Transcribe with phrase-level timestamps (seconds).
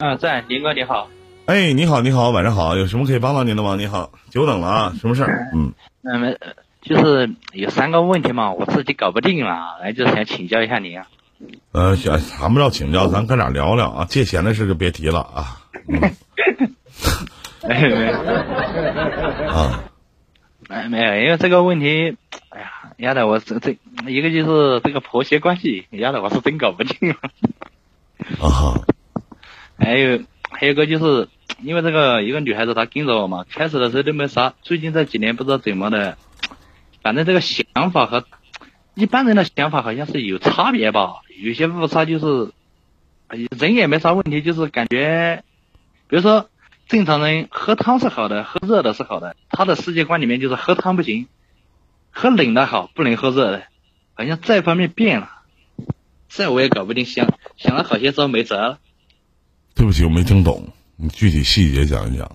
[0.00, 1.10] 啊，在林哥你好。
[1.44, 3.76] 哎，你好，你好，晚上好，有什么可以帮到您的吗？
[3.78, 5.50] 你好，久等了啊，什么事儿？
[5.54, 6.32] 嗯，那么
[6.80, 11.06] 就是有三个问题嘛，我自己搞不定了，来就想请教一下您啊。
[11.72, 15.60] 呃，想谈不着请教，咱哥俩聊聊啊，借钱的事就别提了啊。
[15.86, 16.00] 嗯
[17.62, 18.12] 没有没有，
[19.52, 19.84] 啊，
[20.66, 22.16] 没没有，因为这个问题，
[22.48, 23.76] 哎呀，丫的我这这
[24.06, 27.16] 一个就是这个婆媳关系，丫的我是真搞不定了。
[28.40, 28.80] 啊哈，
[29.80, 30.20] 还有
[30.50, 31.28] 还有个就是
[31.62, 36.18] 因为这个一个女孩子她跟着我嘛，开始的时候都没啥，最近这几年不知道怎么的，
[37.02, 38.24] 反正这个想法和
[38.94, 42.52] 一般人的想法好像是有差别吧，有些误差就是，
[43.58, 45.42] 人也没啥问题，就是感觉，
[46.08, 46.48] 比如说
[46.86, 51.26] 正常人喝汤是好的，喝热的是好的，他的世界观里面就是喝汤不行，
[52.10, 53.62] 喝冷的好，不能喝热的，
[54.14, 55.30] 好像这方面变了，
[56.28, 58.78] 这我也搞不定，想想了好些招没辙了。
[59.80, 62.30] 对不起，我没听懂，你具体细节讲一讲。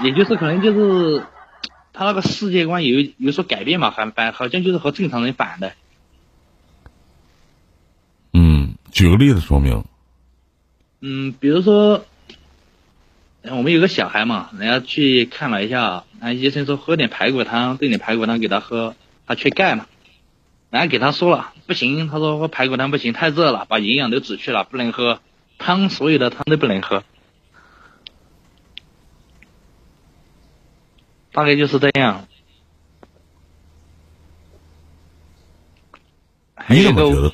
[0.00, 1.22] 也也就是可能就是
[1.92, 5.74] 他那个世界观有有所改变嘛，反反好像就是和正常人反的。
[8.32, 9.84] 嗯，举个例子说明。
[11.02, 12.06] 嗯，比如说，
[13.42, 18.94] 呃我们有个小孩嘛，人家去看了一下，那，医生说喝点排骨汤，炖点排骨汤给他喝，
[19.26, 19.84] 他缺钙嘛，
[20.70, 25.20] 然后给他说了，不行，他说喝排骨汤不行，太热了，把营养都煮去了，不能喝
[25.58, 27.02] 汤，所有的汤都不能喝。
[31.32, 32.26] 大概就是这样。
[36.68, 37.32] 你怎么觉得？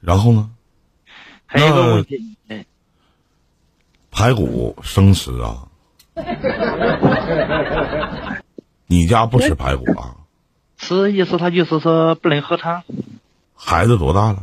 [0.00, 0.50] 然后呢？
[1.46, 2.66] 还有一个问题，哎
[4.10, 5.68] 排骨生吃啊？
[8.86, 10.16] 你家不吃排骨啊？
[10.76, 12.82] 吃意思他就是说不能喝汤，
[13.54, 14.42] 孩子多大了？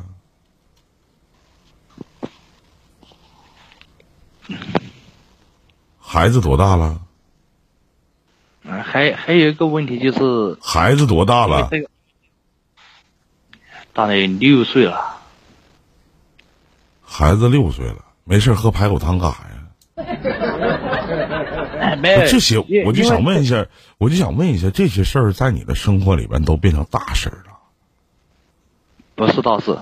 [6.00, 7.02] 孩子多大了？
[8.66, 11.68] 啊，还还有一个问题就是，孩子多大了？
[11.72, 11.90] 这个
[13.94, 15.22] 大概六岁了，
[17.04, 19.58] 孩子六岁了，没事喝排骨汤干啥呀？
[21.92, 27.58] 哎没有这些我就想，问一下，我就想问一下，这些事儿在你的生活里边都变成大事儿了？
[29.16, 29.78] 不是大事，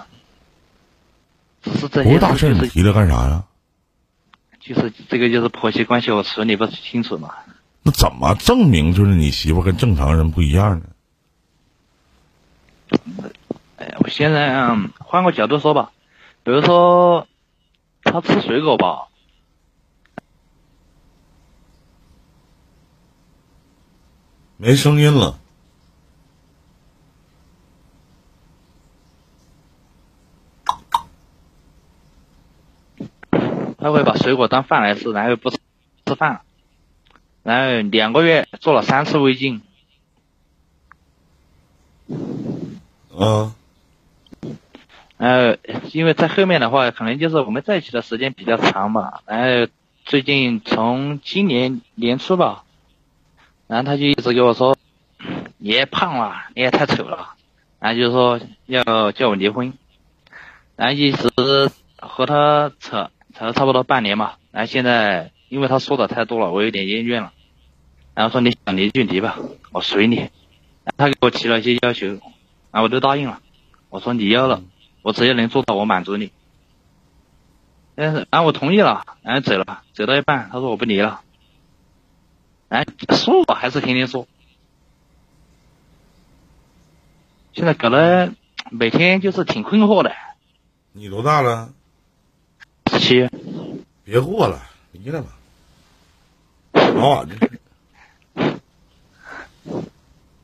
[1.61, 3.43] 只是这不是大事你提它干啥呀？
[4.59, 7.29] 就是这个就是婆媳关系，我处理不清楚嘛。
[7.83, 10.85] 那怎么证明就是你媳妇跟正常人不一样呢？
[13.77, 15.91] 哎，我现在嗯换个角度说吧，
[16.43, 17.27] 比如说
[18.03, 19.08] 他吃水果吧，
[24.61, 25.39] 没声音了。
[33.77, 35.57] 他会把水果当饭来吃，然后不吃
[36.05, 36.41] 吃饭，
[37.43, 39.61] 然后两个月做了三次胃镜，
[43.17, 43.55] 啊，
[45.15, 45.57] 呃，
[45.93, 49.71] 因为在后面的话，可能就是我们在一起的时间比较长吧，然后
[50.03, 52.65] 最近从今年年初吧，
[53.69, 54.75] 然后他就一直给我说，
[55.59, 57.35] 你也胖了，你也太丑了，
[57.79, 59.73] 然后就说要叫我离婚，
[60.75, 61.29] 然后一直
[61.97, 67.31] 和他扯扯了差不多半年嘛，然后现在因为他说的太多了，我有点厌倦了，
[68.15, 69.37] 然后说你想离就离吧，
[69.71, 70.29] 我随你，然
[70.87, 73.39] 后他给我提了一些要求，然后我都答应了，
[73.89, 74.61] 我说你要了。
[75.01, 76.33] 我只要能做到，我满足你。
[77.95, 81.21] 但是，然后我同意了，然后走了，走到一半，他说我不离了。
[82.69, 84.27] 然后说我还是天天说，
[87.53, 88.33] 现在搞得
[88.69, 90.11] 每天就是挺困惑的。
[90.93, 91.73] 你多大了？
[92.91, 93.29] 十七，
[94.03, 95.29] 别过了，离了吧。
[96.73, 98.59] 老晚这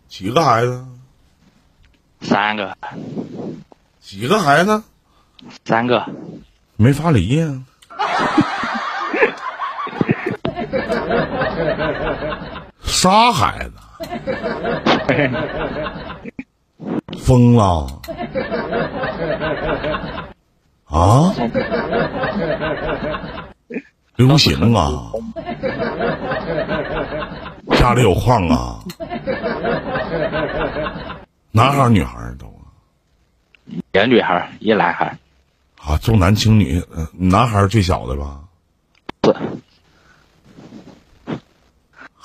[0.08, 0.86] 几个孩子？
[2.22, 2.78] 三个，
[4.00, 4.84] 几个孩子？
[5.66, 6.06] 三个，
[6.76, 7.64] 没法离呀、
[13.06, 13.74] 仨孩子，
[17.20, 18.02] 疯了
[20.86, 21.32] 啊！
[24.16, 25.12] 流行啊！
[27.78, 28.80] 家里有矿啊！
[31.52, 32.52] 男孩儿女孩儿都
[33.92, 35.16] 两女孩，一男孩，
[35.80, 38.40] 啊，重男轻女，呃男孩儿最小的吧？
[39.22, 39.36] 是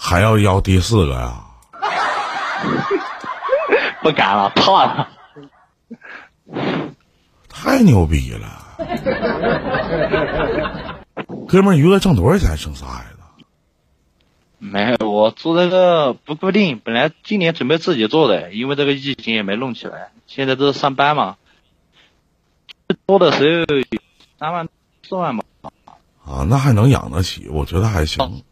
[0.02, 1.44] 还要要第四个呀？
[4.02, 5.08] 不敢了，怕了。
[7.48, 8.48] 太牛逼了！
[11.46, 13.18] 哥们儿，一个月挣多少钱生仨孩子？
[14.58, 21.36] 没，我做这个不固定，本来今年准备自己做的，因为这个疫情也没弄起来，现在都是上班嘛。
[23.04, 23.66] 多的时候
[24.38, 24.66] 三万
[25.06, 25.44] 四万吧。
[26.24, 28.42] 啊，那还能养得起，我觉得还行。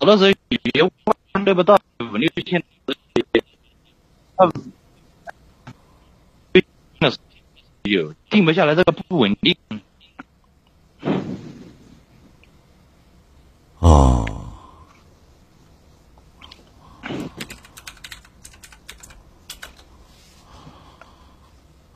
[0.00, 0.82] 有的时候也
[1.32, 2.62] 万对不到五六千
[7.00, 7.12] 那，
[7.82, 9.56] 有定不下来，这个不稳定。
[13.78, 14.24] 啊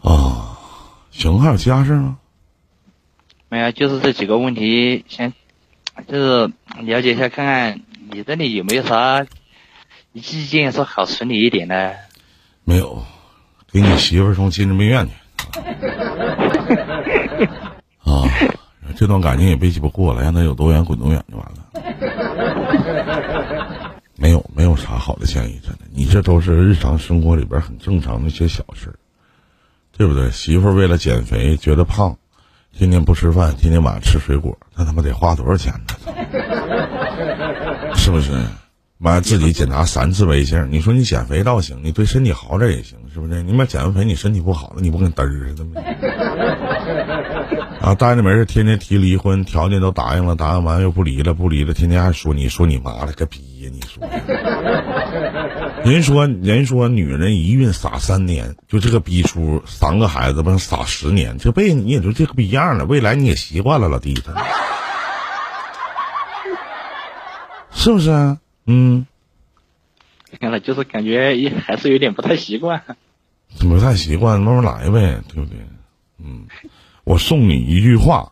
[0.02, 0.58] 啊，
[1.10, 2.18] 行，还有其他事吗？
[3.48, 5.32] 没有，就是这几个问题，先
[6.06, 7.80] 就是了解一下，看看
[8.14, 9.26] 你这里有没有啥
[10.12, 11.92] 意见说好处理一点呢。
[12.62, 13.02] 没有，
[13.72, 15.12] 给你媳妇儿送精神病院去。
[18.04, 18.28] 啊，
[18.96, 21.64] 这段感情也别鸡巴过了，让他有多远滚多远就完了。
[24.16, 28.94] 没有，没有啥好的建议，真的，你这都是日常生活里边很正常的一些小事，
[29.96, 30.30] 对不对？
[30.30, 32.14] 媳妇儿为了减肥觉得胖，
[32.76, 35.96] 天天不吃饭，天天晚上吃水果，那他妈得花多少钱呢？
[38.02, 38.32] 是不是？
[38.98, 43.42] 完自己检查三次微信，你说你减肥倒行，你对身体好点也行，是不是？
[43.44, 45.80] 你妈减肥你身体不好了，你不跟嘚儿似的吗？
[47.80, 53.70] 啊，呆着没事，天天提离婚，条件都答应了，答应完又不离了，不离了，天天还说你说你妈了个逼呀！
[53.72, 54.04] 你说，
[55.84, 64.32] 人说人说女人一孕傻三年，就这个逼出三个孩子不能傻十年，这辈子你也就这个逼样了，未来你也习惯了，老弟他，
[67.82, 68.38] 是不是啊？
[68.66, 69.08] 嗯，
[70.38, 72.80] 看了就是感觉也还是有点不太习惯。
[73.58, 75.58] 不太习惯，慢慢来呗，对不对？
[76.18, 76.46] 嗯，
[77.02, 78.30] 我送你一句话，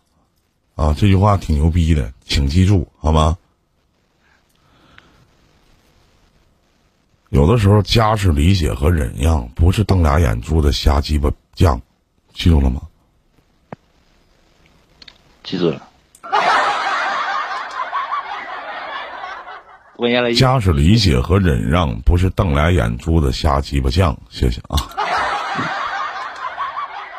[0.77, 3.39] 啊，这句话挺牛逼的，请记住好吗？
[7.31, 11.81] 有的时候，家是理解和忍让，不是瞪俩眼珠子瞎鸡巴犟，
[12.35, 12.83] 记住了吗？
[15.43, 15.90] 记住了。
[20.35, 24.17] 家是理解和忍让，不是瞪俩眼珠子瞎鸡巴犟。
[24.31, 24.81] 谢谢啊！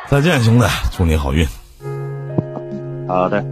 [0.08, 1.46] 再见，兄弟，祝你好运。
[3.06, 3.44] 好的。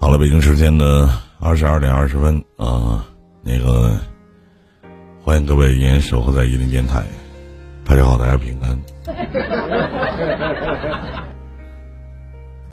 [0.00, 1.10] 好了，北京时间的
[1.40, 3.04] 二十二点二十分啊，
[3.42, 3.98] 那个
[5.22, 7.02] 欢迎各位依然守候在一零电台。
[7.84, 8.78] 大家好，大家平安。